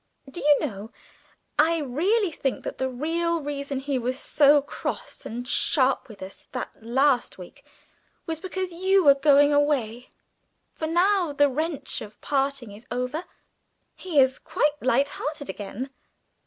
"Do 0.27 0.39
you 0.41 0.57
know, 0.61 0.91
I 1.59 1.77
really 1.77 2.31
think 2.31 2.63
that 2.63 2.79
the 2.79 2.89
real 2.89 3.39
reason 3.39 3.79
he 3.79 3.99
was 3.99 4.17
so 4.17 4.59
cross 4.59 5.27
and 5.27 5.47
sharp 5.47 6.07
with 6.07 6.23
us 6.23 6.47
that 6.53 6.71
last 6.81 7.37
week 7.37 7.63
was 8.25 8.39
because 8.39 8.71
you 8.71 9.03
were 9.03 9.13
going 9.13 9.53
away; 9.53 10.09
for 10.71 10.87
now 10.87 11.33
the 11.33 11.47
wrench 11.49 12.01
of 12.01 12.19
parting 12.19 12.71
is 12.71 12.87
over, 12.89 13.25
he 13.95 14.17
is 14.19 14.39
quite 14.39 14.73
light 14.81 15.09
hearted 15.09 15.51
again. 15.51 15.91